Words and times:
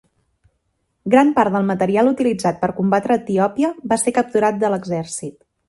Gran 1.13 1.29
part 1.35 1.57
del 1.57 1.67
material 1.67 2.09
utilitzat 2.13 2.59
per 2.65 2.71
combatre 2.79 3.19
Etiòpia 3.23 3.73
va 3.93 4.01
ser 4.07 4.17
capturat 4.19 4.61
de 4.65 4.77
l'exèrcit. 4.77 5.41